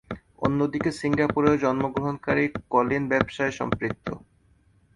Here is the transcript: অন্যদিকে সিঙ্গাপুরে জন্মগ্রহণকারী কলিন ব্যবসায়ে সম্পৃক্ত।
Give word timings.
অন্যদিকে 0.41 0.89
সিঙ্গাপুরে 0.99 1.51
জন্মগ্রহণকারী 1.63 2.43
কলিন 2.71 3.03
ব্যবসায়ে 3.11 3.57
সম্পৃক্ত। 3.59 4.07